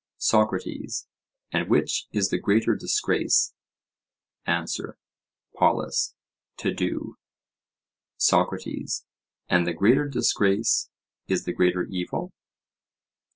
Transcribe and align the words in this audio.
SOCRATES: 0.17 1.07
And 1.51 1.69
which 1.69 2.07
is 2.11 2.31
the 2.31 2.39
greater 2.39 2.75
disgrace?—Answer. 2.75 4.97
POLUS: 5.55 6.15
To 6.57 6.73
do. 6.73 7.17
SOCRATES: 8.17 9.05
And 9.47 9.67
the 9.67 9.73
greater 9.73 10.07
disgrace 10.07 10.89
is 11.27 11.43
the 11.45 11.53
greater 11.53 11.83
evil? 11.83 12.33